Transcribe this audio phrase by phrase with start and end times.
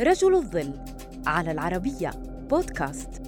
[0.00, 0.74] رجل الظل
[1.26, 2.10] على العربية
[2.50, 3.22] بودكاست.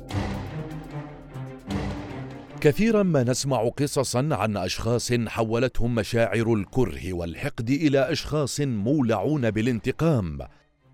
[2.61, 10.39] كثيرا ما نسمع قصصا عن أشخاص حولتهم مشاعر الكره والحقد إلى أشخاص مولعون بالانتقام.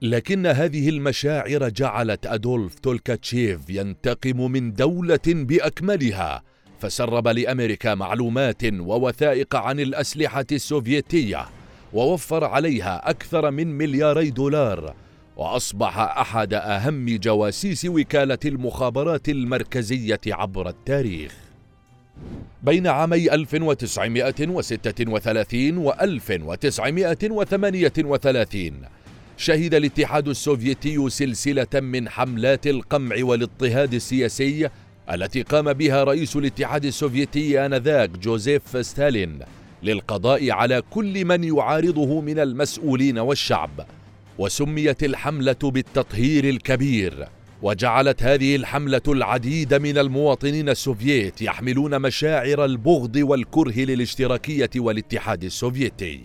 [0.02, 6.43] لكن هذه المشاعر جعلت أدولف تولكاتشيف ينتقم من دولة بأكملها
[6.79, 11.46] فسرب لأمريكا معلومات ووثائق عن الأسلحة السوفيتية
[11.93, 15.04] ووفر عليها أكثر من ملياري دولار.
[15.36, 21.34] وأصبح أحد أهم جواسيس وكالة المخابرات المركزية عبر التاريخ.
[22.62, 28.72] بين عامي 1936 و 1938
[29.36, 34.69] شهد الاتحاد السوفيتي سلسلة من حملات القمع والاضطهاد السياسي
[35.12, 39.39] التي قام بها رئيس الاتحاد السوفيتي آنذاك جوزيف ستالين
[39.83, 43.86] للقضاء على كل من يعارضه من المسؤولين والشعب.
[44.38, 47.28] وسميت الحملة بالتطهير الكبير
[47.62, 56.20] وجعلت هذه الحملة العديد من المواطنين السوفييت يحملون مشاعر البغض والكره للاشتراكية والاتحاد السوفيتي.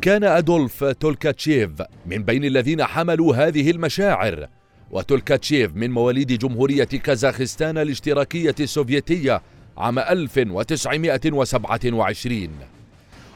[0.00, 1.70] كان أدولف تولكاتشيف
[2.06, 4.48] من بين الذين حملوا هذه المشاعر،
[4.90, 9.42] وتولكاتشيف من مواليد جمهورية كازاخستان الاشتراكية السوفيتية
[9.76, 12.48] عام 1927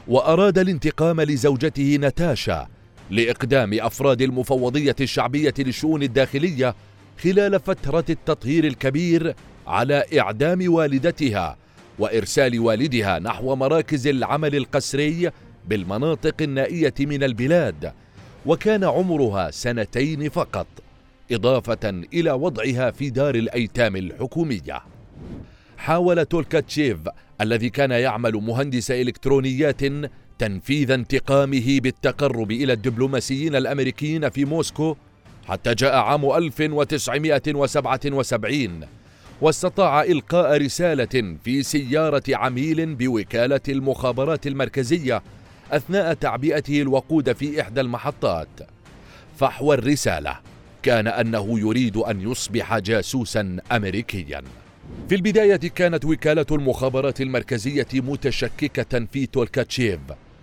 [0.07, 2.67] وأراد الانتقام لزوجته ناتاشا
[3.09, 6.75] لإقدام أفراد المفوضية الشعبية للشؤون الداخلية
[7.23, 9.35] خلال فترة التطهير الكبير
[9.67, 11.57] على إعدام والدتها
[11.99, 15.31] وإرسال والدها نحو مراكز العمل القسري
[15.67, 17.93] بالمناطق النائية من البلاد.
[18.45, 20.67] وكان عمرها سنتين فقط
[21.31, 24.81] إضافة إلى وضعها في دار الأيتام الحكومية.
[25.77, 26.97] حاول تولكاتشيف
[27.41, 29.81] الذي كان يعمل مهندس إلكترونيات
[30.39, 34.95] تنفيذ انتقامه بالتقرب إلى الدبلوماسيين الأمريكيين في موسكو
[35.47, 38.81] حتى جاء عام 1977
[39.41, 45.21] واستطاع إلقاء رسالة في سيارة عميل بوكالة المخابرات المركزية
[45.71, 48.47] أثناء تعبئته الوقود في إحدى المحطات.
[49.37, 50.37] فحوى الرسالة
[50.83, 54.41] كان أنه يريد أن يصبح جاسوسا أمريكيا.
[55.09, 59.99] في البداية كانت وكالة المخابرات المركزية متشككة في تولكاتشيف.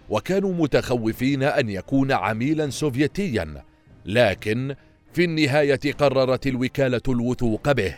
[0.09, 3.63] وكانوا متخوفين أن يكون عميلا سوفيتيا
[4.07, 4.75] لكن
[5.13, 7.95] في النهاية قررت الوكالة الوثوق به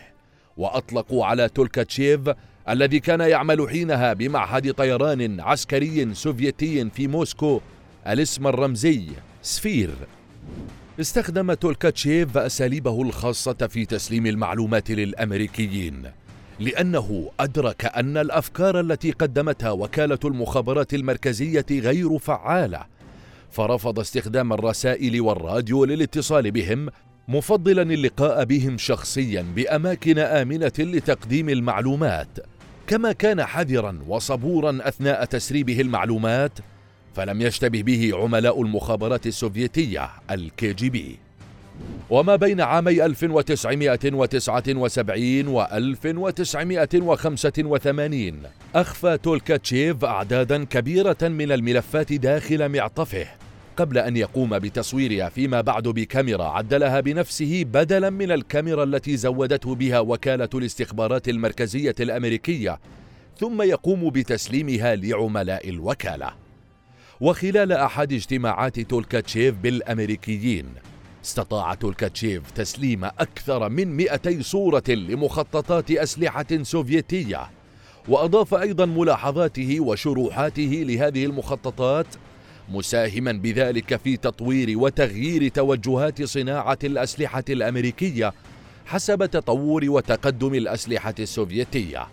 [0.57, 2.21] وأطلقوا على تولكاتشيف
[2.69, 7.61] الذي كان يعمل حينها بمعهد طيران عسكري سوفيتي في موسكو
[8.07, 9.07] الاسم الرمزي
[9.43, 9.91] سفير.
[11.01, 16.11] استخدم تولكاتشيف أساليبه الخاصة في تسليم المعلومات للأمريكيين.
[16.61, 22.87] لأنه أدرك أن الأفكار التي قدمتها وكالة المخابرات المركزية غير فعالة
[23.51, 26.89] فرفض استخدام الرسائل والراديو للاتصال بهم
[27.29, 32.39] مفضلا اللقاء بهم شخصيا بأماكن آمنة لتقديم المعلومات.
[32.87, 36.53] كما كان حذرا وصبورا أثناء تسريبه المعلومات
[37.15, 41.19] فلم يشتبه به عملاء المخابرات السوفيتية الكي جي بي.
[42.11, 48.43] وما بين عامي 1979 و 1985
[48.75, 53.27] أخفى تولكاتشيف أعدادا كبيرة من الملفات داخل معطفه
[53.77, 60.01] قبل أن يقوم بتصويرها فيما بعد بكاميرا عدلها بنفسه بدلا من الكاميرا التي زودته بها
[60.01, 62.79] وكالة الاستخبارات المركزية الأمريكية
[63.39, 66.31] ثم يقوم بتسليمها لعملاء الوكالة.
[67.21, 70.67] وخلال أحد اجتماعات تولكاتشيف بالأمريكيين
[71.29, 77.51] استطاع تولكاتشيف تسليم أكثر من 200 صورة لمخططات أسلحة سوفيتية.
[78.09, 82.07] وأضاف أيضا ملاحظاته وشروحاته لهذه المخططات
[82.69, 88.33] مساهما بذلك في تطوير وتغيير توجهات صناعة الأسلحة الأمريكية
[88.87, 92.07] حسب تطور وتقدم الأسلحة السوفيتية.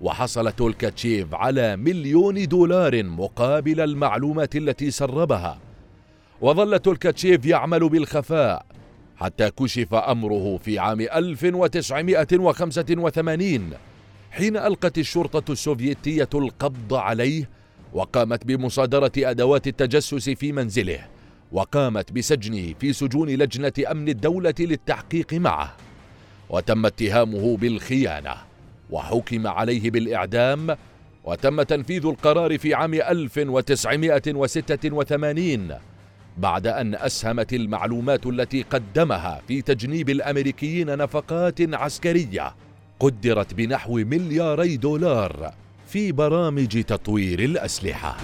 [0.00, 5.69] وحصل تولكاتشيف على مليون دولار مقابل المعلومات التي سربها.
[6.40, 8.66] وظل تولكاتشيف يعمل بالخفاء
[9.16, 13.70] حتى كشف أمره في عام 1985
[14.30, 17.48] حين ألقت الشرطة السوفيتية القبض عليه
[17.92, 20.98] وقامت بمصادرة أدوات التجسس في منزله
[21.52, 25.76] وقامت بسجنه في سجون لجنة أمن الدولة للتحقيق معه.
[26.50, 28.34] وتم اتهامه بالخيانة
[28.90, 30.76] وحكم عليه بالإعدام
[31.24, 35.68] وتم تنفيذ القرار في عام 1986
[36.38, 42.54] بعد أن أسهمت المعلومات التي قدمها في تجنيب الأمريكيين نفقات عسكرية
[43.00, 45.54] قدرت بنحو ملياري دولار
[45.86, 48.16] في برامج تطوير الأسلحة.